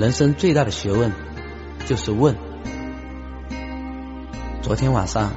[0.00, 1.12] 人生最大的学问
[1.84, 2.34] 就是问。
[4.62, 5.32] 昨天晚上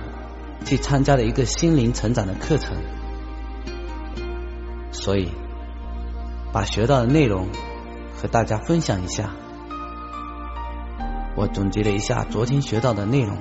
[0.64, 2.78] 去参加了一个心灵成长的课程，
[4.94, 5.28] 所以
[6.54, 7.50] 把学到的内容
[8.16, 9.32] 和大家分享一下。
[11.36, 13.38] 我总结了一下昨天学到的内容，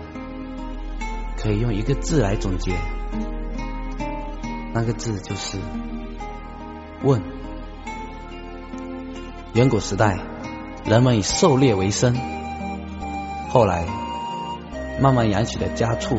[1.39, 2.73] 可以用一个字来总结，
[4.75, 5.57] 那个字就是
[7.05, 7.23] “问”。
[9.55, 10.19] 远古时代，
[10.85, 12.15] 人们以狩猎为生，
[13.49, 13.85] 后来
[15.01, 16.19] 慢慢养起了家畜，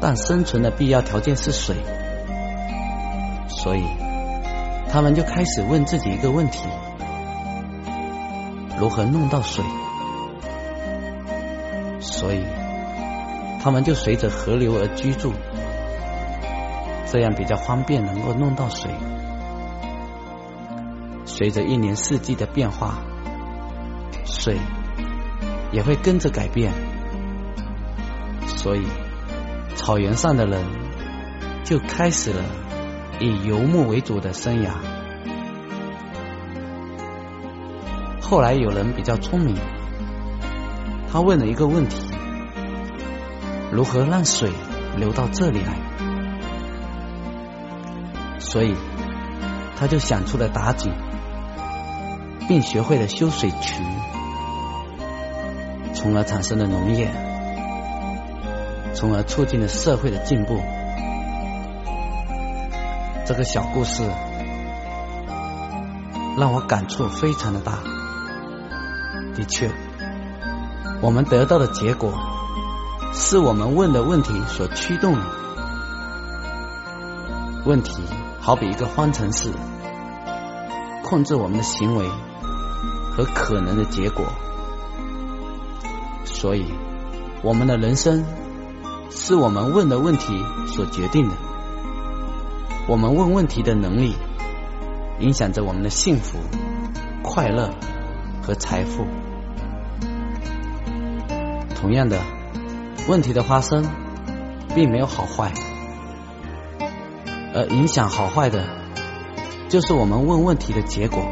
[0.00, 1.76] 但生存的必要条件是水，
[3.48, 3.84] 所以
[4.90, 6.60] 他们就开始问自己一个问题：
[8.78, 9.64] 如何弄到水？
[12.00, 12.42] 所以
[13.62, 15.32] 他们就随着河流而居住，
[17.06, 18.90] 这样比较方便，能够弄到水。
[21.40, 22.98] 随着一年四季的变化，
[24.26, 24.58] 水
[25.72, 26.70] 也会跟着改变，
[28.46, 28.84] 所以
[29.74, 30.62] 草原上的人
[31.64, 32.44] 就开始了
[33.20, 34.68] 以游牧为主的生涯。
[38.20, 39.56] 后来有人比较聪明，
[41.10, 42.06] 他问了一个问题：
[43.72, 44.50] 如何让水
[44.98, 45.72] 流到这里来？
[48.38, 48.76] 所以
[49.78, 50.92] 他就想出了打井。
[52.50, 53.80] 并学会了修水渠，
[55.94, 57.08] 从而产生了农业，
[58.92, 60.60] 从而促进了社会的进步。
[63.24, 64.02] 这个小故事
[66.36, 67.78] 让我感触非常的大。
[69.36, 69.70] 的确，
[71.00, 72.12] 我们得到的结果
[73.14, 75.22] 是我们问的问题所驱动的。
[77.64, 78.02] 问题
[78.40, 79.52] 好比一个方程式，
[81.04, 82.04] 控制我们的行为。
[83.20, 84.24] 和可能的结果，
[86.24, 86.64] 所以
[87.42, 88.24] 我们的人生
[89.10, 91.34] 是我们问的问题所决定的。
[92.88, 94.16] 我们问问题的能力，
[95.18, 96.38] 影响着我们的幸福、
[97.22, 97.70] 快乐
[98.42, 99.06] 和财富。
[101.74, 102.18] 同样的，
[103.06, 103.84] 问题的发生
[104.74, 105.52] 并没有好坏，
[107.54, 108.64] 而影响好坏的，
[109.68, 111.22] 就是我们问问题的结果。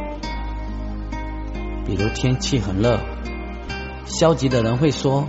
[1.88, 3.00] 比如天气很热，
[4.04, 5.26] 消极的人会说：“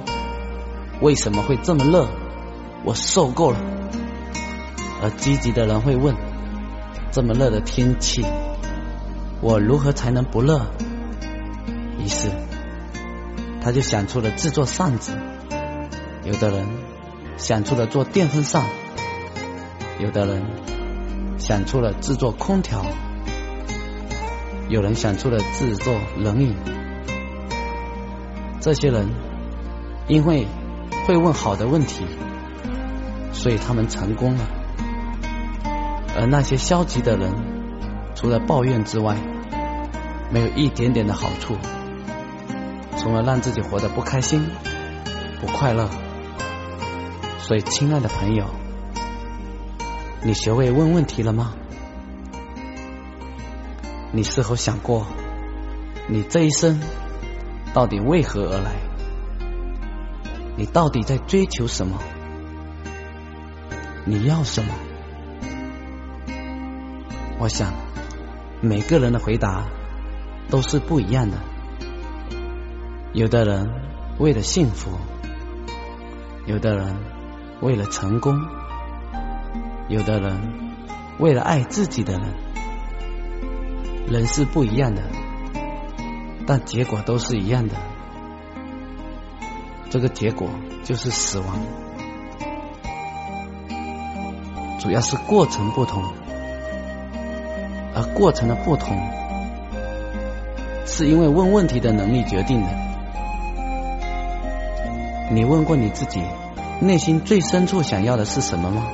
[1.00, 2.06] 为什么会这么热？
[2.84, 3.58] 我受够了。”
[5.02, 6.14] 而积极的人会问
[7.14, 8.26] ：“这么热的天气，
[9.40, 10.60] 我如何才能不热？”
[11.98, 12.30] 于是
[13.62, 15.18] 他就想出了制作扇子，
[16.26, 16.68] 有的人
[17.38, 18.66] 想出了做电风扇，
[19.98, 20.44] 有的人
[21.38, 22.86] 想出了制作空调。
[24.70, 26.56] 有人想出了制作冷饮，
[28.62, 29.10] 这些人
[30.08, 30.46] 因为
[31.08, 32.06] 会问好的问题，
[33.32, 34.48] 所以他们成功了。
[36.16, 37.32] 而那些消极的人，
[38.14, 39.18] 除了抱怨之外，
[40.32, 41.58] 没有一点点的好处，
[42.96, 44.50] 从而让自己活得不开心、
[45.42, 45.90] 不快乐。
[47.40, 48.46] 所以，亲爱的朋友，
[50.22, 51.56] 你学会问问题了吗？
[54.12, 55.06] 你是否想过，
[56.08, 56.80] 你这一生
[57.76, 58.72] 到底为何而来？
[60.58, 62.00] 你到底在追求什么？
[64.06, 64.74] 你要什么？
[67.38, 67.72] 我想，
[68.62, 69.66] 每个人的回答
[70.50, 71.38] 都是不一样的。
[73.14, 73.70] 有的人
[74.18, 74.90] 为了幸福，
[76.48, 76.96] 有的人
[77.62, 78.42] 为了成功，
[79.88, 80.42] 有的人
[81.20, 82.49] 为了爱自己的人。
[84.10, 85.04] 人是不一样的，
[86.48, 87.76] 但结果都是一样的。
[89.92, 90.50] 这个结果
[90.84, 91.60] 就是死亡，
[94.80, 96.04] 主要是过程不同，
[97.94, 98.98] 而过程的不同，
[100.88, 102.68] 是因为问问题的能力决定的。
[105.32, 106.24] 你问过你自己，
[106.82, 108.88] 内心最深处想要的是什么吗？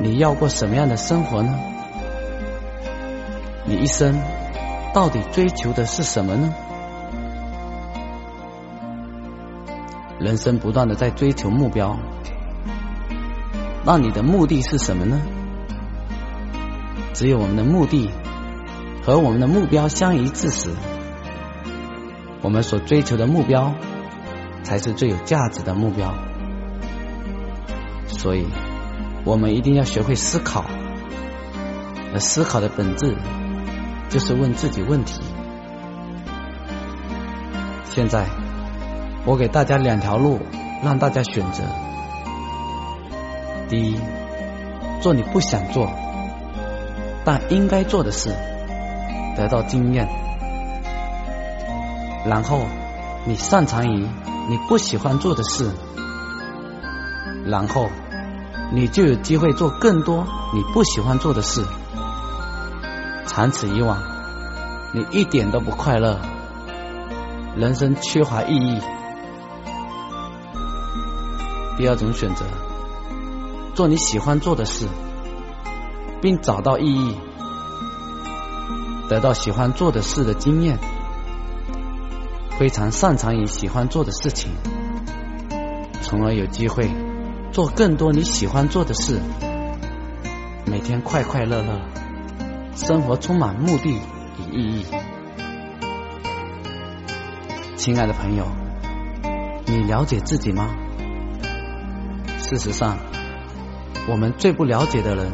[0.00, 1.58] 你要过什么样的生活呢？
[3.66, 4.20] 你一生
[4.92, 6.54] 到底追求的是什么呢？
[10.20, 11.98] 人生不断的在追求目标，
[13.84, 15.20] 那你的目的是什么呢？
[17.14, 18.10] 只有我们的目的
[19.02, 20.70] 和我们的目标相一致时，
[22.42, 23.74] 我们所追求的目标
[24.62, 26.14] 才是最有价值的目标。
[28.08, 28.46] 所以，
[29.24, 30.64] 我们一定要学会思考，
[32.12, 33.16] 而思考的本质。
[34.14, 35.20] 就是问自己问题。
[37.90, 38.26] 现在，
[39.24, 40.38] 我给大家两条路，
[40.84, 41.64] 让大家选择。
[43.68, 43.98] 第一，
[45.00, 45.90] 做你不想做
[47.24, 48.32] 但应该做的事，
[49.36, 50.08] 得到经验。
[52.24, 52.60] 然后，
[53.26, 54.06] 你擅长于
[54.48, 55.68] 你不喜欢做的事，
[57.46, 57.88] 然后
[58.72, 60.24] 你就有机会做更多
[60.54, 61.64] 你不喜欢做的事。
[63.26, 64.00] 长此以往，
[64.92, 66.20] 你一点都不快乐，
[67.56, 68.80] 人生缺乏意义。
[71.76, 72.44] 第二种选择，
[73.74, 74.86] 做你喜欢做的事，
[76.20, 77.16] 并找到意义，
[79.08, 80.78] 得到喜欢做的事的经验。
[82.56, 84.52] 非常擅长于喜欢做的事情，
[86.02, 86.88] 从而有机会
[87.50, 89.18] 做更多你喜欢做的事，
[90.64, 91.80] 每天快快乐乐，
[92.76, 94.86] 生活充满目的与意义。
[97.76, 98.46] 亲爱的朋友，
[99.66, 100.74] 你了解自己吗？
[102.38, 102.98] 事实上，
[104.08, 105.32] 我们最不了解的人，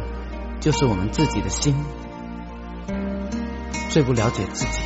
[0.61, 1.75] 就是我们自己的心，
[3.89, 4.83] 最不了解自己。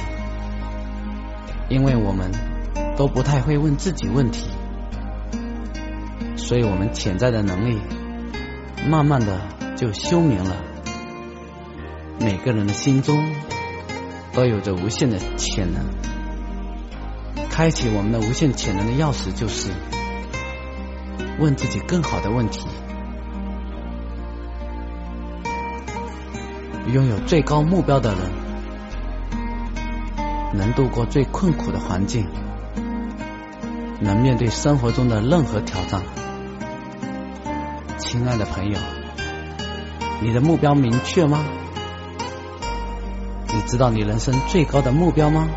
[1.69, 2.31] 因为我们
[2.97, 4.49] 都不太会问自己问题，
[6.37, 7.81] 所以我们潜在的能力
[8.89, 9.41] 慢慢的
[9.75, 10.55] 就休眠了。
[12.21, 13.35] 每个人的心中
[14.33, 15.85] 都有着无限的潜能，
[17.51, 19.71] 开启我们的无限潜能的钥匙就是
[21.39, 22.67] 问自己更好的问题。
[26.93, 28.45] 拥有最高目标的人。
[30.57, 32.29] 能度过最困苦的环境，
[34.01, 36.01] 能面对生活中的任何挑战。
[37.99, 38.79] 亲爱的朋友，
[40.23, 41.45] 你的目标明确吗？
[43.55, 45.49] 你知道你人生最高的目标吗？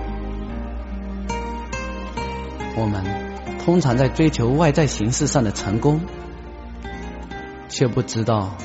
[2.76, 3.04] 我们
[3.58, 6.02] 通常在追求外在形式上的成功，
[7.70, 8.56] 却不知道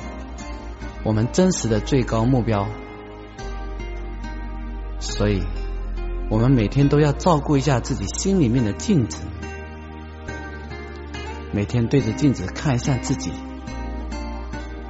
[1.02, 2.68] 我们真实的最高目标。
[5.00, 5.42] 所以。
[6.30, 9.20] 我们每天都要照顾一下自己心里面的镜子，
[11.52, 13.32] 每天对着镜子看一下自己，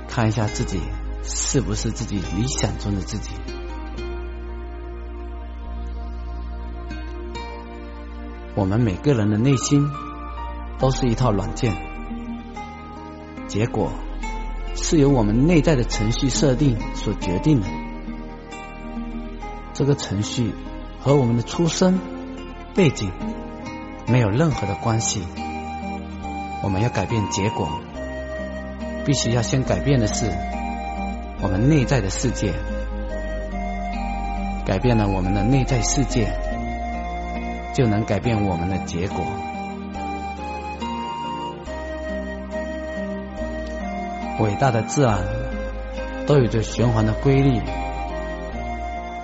[0.07, 0.81] 看一下自己
[1.25, 3.31] 是不是自己理想中的自己。
[8.55, 9.91] 我们每个人的内心
[10.79, 11.75] 都是一套软件，
[13.49, 13.91] 结果
[14.75, 17.67] 是由我们内在的程序设定所决定的。
[19.73, 20.53] 这个程序。
[21.05, 21.99] 和我们的出生
[22.77, 23.11] 背景
[24.07, 25.21] 没有任何的关系。
[26.63, 27.69] 我们要改变结果，
[29.05, 30.31] 必须要先改变的是
[31.41, 32.55] 我们内在的世界。
[34.65, 36.33] 改变了我们的内在世界，
[37.73, 39.25] 就能改变我们的结果。
[44.41, 45.19] 伟大的自然
[46.27, 47.61] 都有着循环的规律，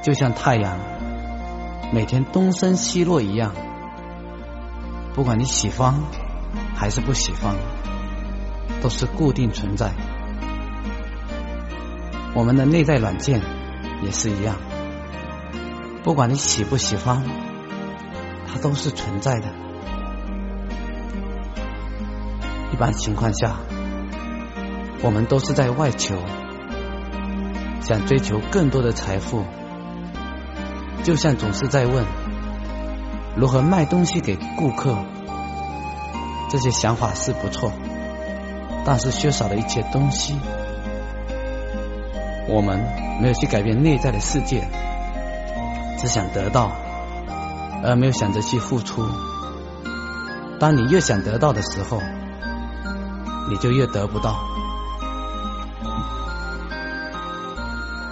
[0.03, 0.79] 就像太阳。
[1.91, 3.55] 每天东升西落一样，
[5.15, 5.95] 不管你喜欢
[6.77, 7.55] 还是不喜欢，
[8.83, 9.91] 都是固定存在。
[12.35, 13.41] 我们的内在软件
[14.03, 14.57] 也是一样，
[16.05, 17.25] 不管你喜不喜欢，
[18.51, 19.47] 它都是存在的。
[22.73, 23.57] 一般情况下，
[25.03, 26.17] 我们都是在外求，
[27.81, 29.45] 想追求更多的财富。
[31.05, 32.05] 就像总是在问
[33.37, 34.97] 如何卖东西给顾客，
[36.51, 37.73] 这些想法是不错，
[38.85, 40.35] 但是缺少了一些东西。
[42.49, 42.79] 我们
[43.21, 44.69] 没有去改变内在的世界，
[45.99, 46.73] 只想得到，
[47.85, 49.07] 而没有想着去付出。
[50.59, 52.01] 当你越想得到的时候，
[53.49, 54.37] 你就越得不到。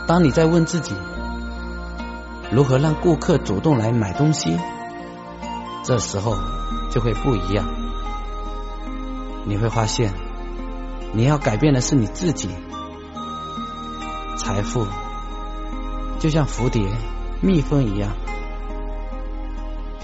[0.07, 0.95] 当你在问自己。
[2.49, 4.57] 如何让顾客主动来买东西？
[5.83, 6.37] 这时候
[6.93, 7.67] 就会不一样。
[9.45, 10.15] 你会发现，
[11.13, 12.49] 你要改变的是你自己。
[14.39, 14.87] 财富
[16.21, 16.89] 就像蝴蝶、
[17.41, 18.13] 蜜蜂一样，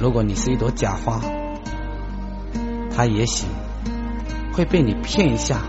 [0.02, 1.20] 如果你是一朵假花，
[2.90, 3.46] 它也许
[4.52, 5.60] 会被你骗一下，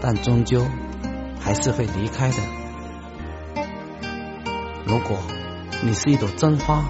[0.00, 0.64] 但终究
[1.40, 2.36] 还是会离开的。
[4.86, 5.18] 如果
[5.82, 6.84] 你是一朵真花，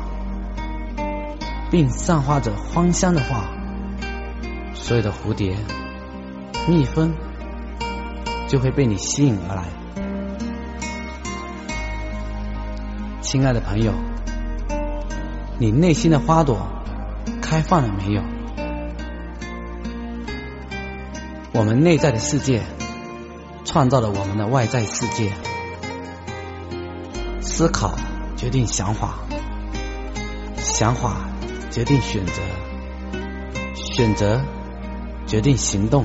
[1.70, 3.46] 并散发着芳香的话，
[4.74, 5.56] 所有的蝴蝶、
[6.68, 7.14] 蜜蜂
[8.46, 9.64] 就会被你吸引而来。
[13.22, 13.94] 亲爱的朋友，
[15.64, 16.68] 你内心的花朵
[17.40, 18.22] 开放了没有？
[21.54, 22.60] 我们内在的世界
[23.64, 25.32] 创造了我们的外在世界。
[27.40, 27.94] 思考
[28.36, 29.14] 决定想法，
[30.58, 31.30] 想法
[31.70, 32.42] 决定选择，
[33.74, 34.44] 选择
[35.26, 36.04] 决定行动，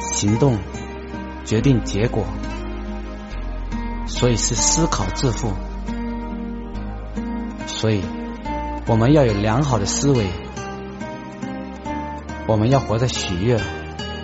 [0.00, 0.58] 行动
[1.44, 2.24] 决定结果。
[4.08, 5.52] 所以是思考致富，
[7.80, 8.02] 所以
[8.86, 10.26] 我们要有良好的思维，
[12.46, 13.58] 我们要活在喜悦、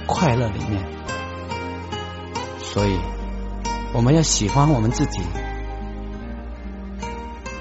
[0.06, 0.84] 快乐里面。
[2.58, 2.98] 所以
[3.94, 5.22] 我们要喜欢我们自己，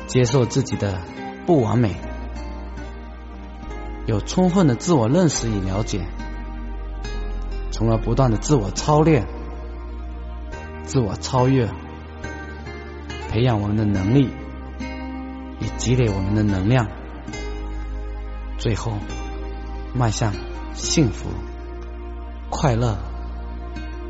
[0.05, 0.99] 接受自己的
[1.45, 1.95] 不完美，
[4.05, 6.05] 有充分的自我认识与了解，
[7.71, 9.25] 从而不断的自我操练、
[10.83, 11.69] 自我超越。
[13.29, 14.29] 培养我们的能力，
[15.59, 16.87] 以积累我们的能量，
[18.57, 18.93] 最后
[19.93, 20.33] 迈向
[20.73, 21.29] 幸福、
[22.49, 22.97] 快乐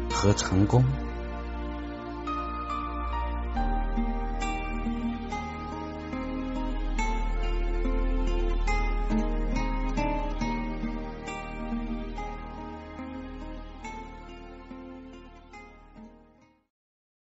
[0.10, 0.84] 和成功。